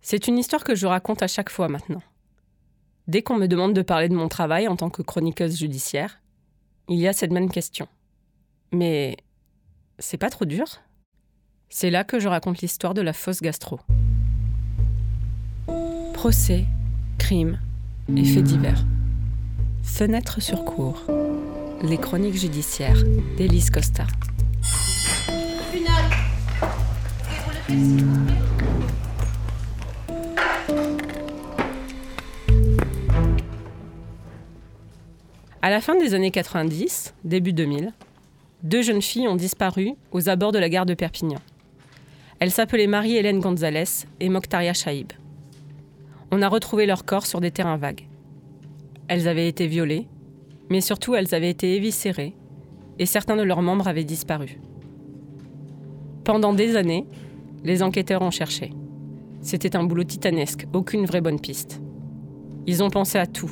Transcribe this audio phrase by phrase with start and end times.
[0.00, 2.02] C'est une histoire que je raconte à chaque fois maintenant.
[3.06, 6.20] Dès qu'on me demande de parler de mon travail en tant que chroniqueuse judiciaire,
[6.88, 7.88] il y a cette même question.
[8.72, 9.16] Mais
[9.98, 10.66] c'est pas trop dur?
[11.70, 13.80] C'est là que je raconte l'histoire de la fausse gastro.
[16.14, 16.64] Procès,
[17.18, 17.58] crimes
[18.08, 18.84] et divers.
[19.82, 21.02] Fenêtre sur cour.
[21.82, 23.02] Les chroniques judiciaires
[23.36, 24.06] d'Élise Costa.
[35.60, 37.92] À la fin des années 90, début 2000,
[38.62, 41.40] deux jeunes filles ont disparu aux abords de la gare de Perpignan.
[42.38, 45.12] Elles s'appelaient Marie-Hélène Gonzalez et Mokhtaria Shaib.
[46.30, 48.06] On a retrouvé leurs corps sur des terrains vagues.
[49.08, 50.06] Elles avaient été violées,
[50.70, 52.36] mais surtout elles avaient été éviscérées,
[53.00, 54.60] et certains de leurs membres avaient disparu.
[56.22, 57.04] Pendant des années,
[57.64, 58.70] les enquêteurs ont cherché.
[59.40, 61.80] C'était un boulot titanesque, aucune vraie bonne piste.
[62.68, 63.50] Ils ont pensé à tout.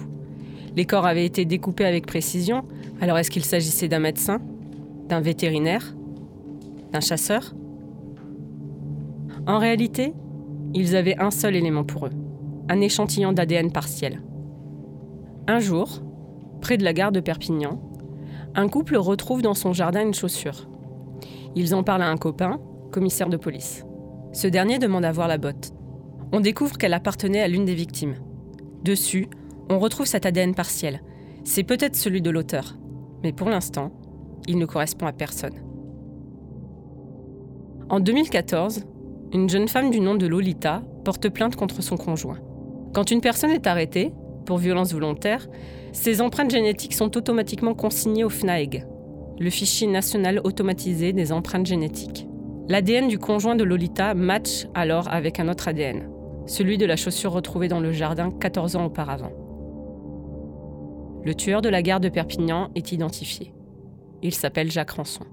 [0.76, 2.62] Les corps avaient été découpés avec précision,
[3.00, 4.40] alors est-ce qu'il s'agissait d'un médecin
[5.08, 5.94] D'un vétérinaire
[6.92, 7.54] D'un chasseur?
[9.46, 10.12] En réalité,
[10.74, 12.12] ils avaient un seul élément pour eux,
[12.68, 14.20] un échantillon d'ADN partiel.
[15.46, 16.02] Un jour,
[16.60, 17.80] près de la gare de Perpignan,
[18.54, 20.68] un couple retrouve dans son jardin une chaussure.
[21.54, 23.86] Ils en parlent à un copain, commissaire de police.
[24.32, 25.72] Ce dernier demande à voir la botte.
[26.32, 28.16] On découvre qu'elle appartenait à l'une des victimes.
[28.82, 29.28] Dessus,
[29.68, 31.02] on retrouve cet ADN partiel.
[31.44, 32.76] C'est peut-être celui de l'auteur,
[33.22, 33.92] mais pour l'instant,
[34.46, 35.62] il ne correspond à personne.
[37.88, 38.84] En 2014,
[39.32, 42.38] une jeune femme du nom de Lolita porte plainte contre son conjoint.
[42.94, 44.12] Quand une personne est arrêtée
[44.44, 45.46] pour violence volontaire,
[45.92, 48.86] ses empreintes génétiques sont automatiquement consignées au FNAEG,
[49.38, 52.26] le fichier national automatisé des empreintes génétiques.
[52.68, 56.08] L'ADN du conjoint de Lolita match alors avec un autre ADN,
[56.46, 59.45] celui de la chaussure retrouvée dans le jardin 14 ans auparavant.
[61.24, 63.52] Le tueur de la gare de Perpignan est identifié.
[64.22, 65.24] Il s'appelle Jacques Rançon.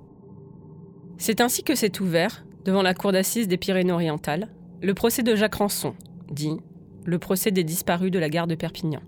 [1.18, 4.50] C'est ainsi que s'est ouvert, devant la cour d'assises des Pyrénées-Orientales,
[4.82, 5.96] le procès de Jacques Rançon,
[6.32, 6.58] dit
[7.06, 9.02] le procès des disparus de la gare de Perpignan.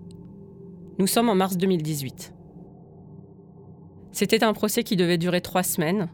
[0.98, 2.34] Nous sommes en mars 2018.
[4.12, 6.08] C'était un procès qui devait durer trois semaines,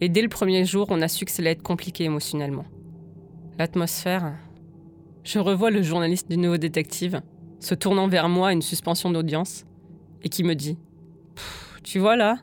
[0.00, 2.66] et dès le premier jour, on a su que ça allait être compliqué émotionnellement.
[3.58, 4.34] L'atmosphère.
[5.24, 7.20] Je revois le journaliste du Nouveau Détective
[7.60, 9.64] se tournant vers moi à une suspension d'audience
[10.22, 10.76] et qui me dit
[11.82, 12.38] Tu vois là,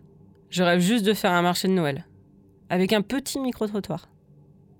[0.50, 2.06] je rêve juste de faire un marché de Noël,
[2.69, 4.08] avec un petit micro-trottoir.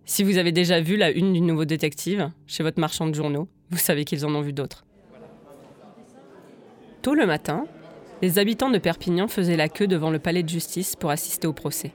[0.06, 3.48] Si vous avez déjà vu la une du Nouveau Détective chez votre marchand de journaux,
[3.72, 4.86] vous savez qu'ils en ont vu d'autres.
[7.02, 7.66] Tôt le matin,
[8.22, 11.54] les habitants de Perpignan faisaient la queue devant le palais de justice pour assister au
[11.54, 11.92] procès.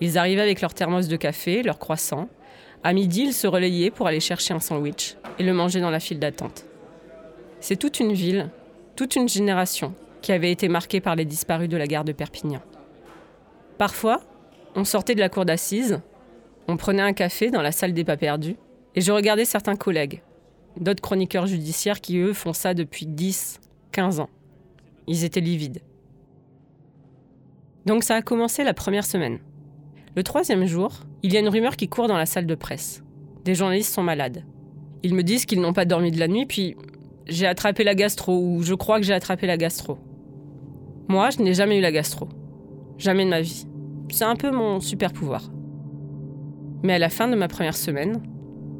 [0.00, 2.28] Ils arrivaient avec leur thermos de café, leur croissant.
[2.84, 6.00] À midi, ils se relayaient pour aller chercher un sandwich et le manger dans la
[6.00, 6.66] file d'attente.
[7.60, 8.50] C'est toute une ville,
[8.96, 12.62] toute une génération qui avait été marquée par les disparus de la gare de Perpignan.
[13.78, 14.22] Parfois,
[14.74, 16.00] on sortait de la cour d'assises,
[16.66, 18.56] on prenait un café dans la salle des pas perdus,
[18.94, 20.22] et je regardais certains collègues,
[20.80, 23.60] d'autres chroniqueurs judiciaires qui, eux, font ça depuis 10,
[23.92, 24.30] 15 ans.
[25.06, 25.82] Ils étaient livides.
[27.84, 29.38] Donc ça a commencé la première semaine.
[30.16, 33.04] Le troisième jour, il y a une rumeur qui court dans la salle de presse.
[33.44, 34.42] Des journalistes sont malades.
[35.02, 36.74] Ils me disent qu'ils n'ont pas dormi de la nuit, puis
[37.28, 39.98] j'ai attrapé la gastro, ou je crois que j'ai attrapé la gastro.
[41.08, 42.28] Moi, je n'ai jamais eu la gastro.
[42.98, 43.66] Jamais de ma vie.
[44.10, 45.50] C'est un peu mon super pouvoir.
[46.82, 48.22] Mais à la fin de ma première semaine,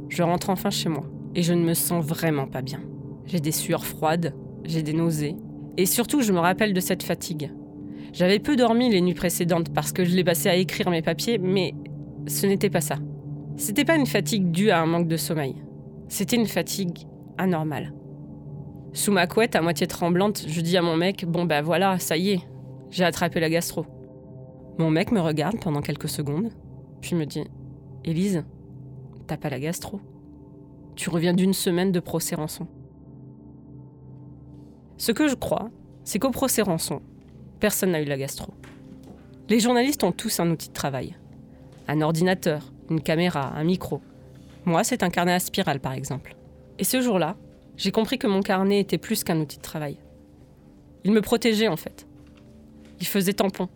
[0.09, 1.05] je rentre enfin chez moi.
[1.35, 2.81] Et je ne me sens vraiment pas bien.
[3.27, 4.35] J'ai des sueurs froides,
[4.65, 5.37] j'ai des nausées.
[5.77, 7.53] Et surtout, je me rappelle de cette fatigue.
[8.13, 11.39] J'avais peu dormi les nuits précédentes parce que je l'ai passé à écrire mes papiers,
[11.39, 11.75] mais
[12.27, 12.97] ce n'était pas ça.
[13.57, 15.57] C'était pas une fatigue due à un manque de sommeil.
[16.09, 17.93] C'était une fatigue anormale.
[18.97, 22.17] Sous ma couette, à moitié tremblante, je dis à mon mec Bon, ben voilà, ça
[22.17, 22.41] y est,
[22.91, 23.85] j'ai attrapé la gastro.
[24.79, 26.49] Mon mec me regarde pendant quelques secondes,
[27.03, 27.45] puis me dit
[28.07, 28.43] Élise,
[29.27, 30.01] t'as pas la gastro.
[30.95, 32.69] Tu reviens d'une semaine de procès rançon.
[34.97, 35.69] Ce que je crois,
[36.03, 37.03] c'est qu'au procès rançon,
[37.61, 38.55] personne n'a eu la gastro.
[39.51, 41.19] Les journalistes ont tous un outil de travail.
[41.87, 44.01] Un ordinateur, une caméra, un micro.
[44.65, 46.35] Moi, c'est un carnet à spirale, par exemple.
[46.79, 47.37] Et ce jour-là,
[47.77, 49.97] j'ai compris que mon carnet était plus qu'un outil de travail.
[51.05, 52.07] Il me protégeait, en fait.
[53.01, 53.69] Il faisait tampon.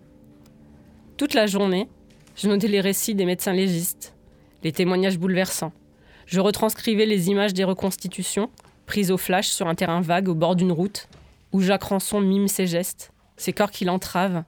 [1.16, 1.88] Toute la journée,
[2.36, 4.14] je notais les récits des médecins légistes,
[4.62, 5.72] les témoignages bouleversants.
[6.26, 8.50] Je retranscrivais les images des reconstitutions,
[8.86, 11.08] prises au flash sur un terrain vague au bord d'une route,
[11.52, 14.44] où Jacques Rançon mime ses gestes, ces corps qu'il entrave,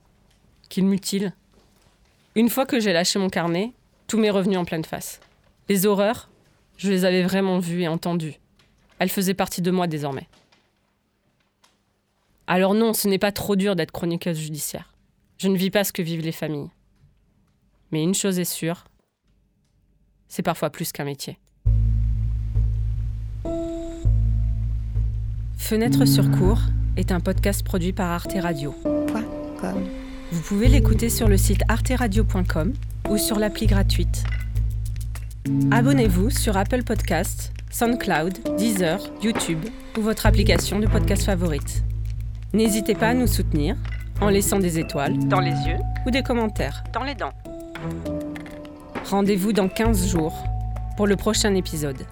[0.68, 1.34] qu'il mutile.
[2.34, 3.72] Une fois que j'ai lâché mon carnet,
[4.06, 5.20] tout m'est revenu en pleine face.
[5.68, 6.28] Les horreurs,
[6.78, 8.40] Je les avais vraiment vues et entendues.
[8.98, 10.28] Elles faisaient partie de moi désormais.
[12.46, 14.92] Alors non, ce n'est pas trop dur d'être chroniqueuse judiciaire.
[15.38, 16.70] Je ne vis pas ce que vivent les familles.
[17.90, 18.84] Mais une chose est sûre,
[20.28, 21.38] c'est parfois plus qu'un métier.
[25.58, 26.60] Fenêtre sur cours
[26.96, 28.74] est un podcast produit par Arte Radio.
[30.32, 32.72] Vous pouvez l'écouter sur le site arteradio.com
[33.10, 34.24] ou sur l'appli gratuite.
[35.70, 39.64] Abonnez-vous sur Apple Podcasts, SoundCloud, Deezer, YouTube
[39.96, 41.82] ou votre application de podcast favorite.
[42.52, 43.76] N'hésitez pas à nous soutenir
[44.20, 47.32] en laissant des étoiles dans les yeux ou des commentaires dans les dents.
[49.06, 50.34] Rendez-vous dans 15 jours
[50.98, 52.06] pour le prochain épisode.